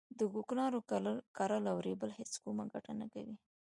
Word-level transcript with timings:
د 0.19 0.19
کوکنارو 0.33 0.79
کرل 1.37 1.63
او 1.71 1.77
رېبل 1.87 2.11
هیڅ 2.19 2.31
کومه 2.43 2.63
ګټه 2.73 2.93
نه 2.99 3.05
کوي 3.13 3.35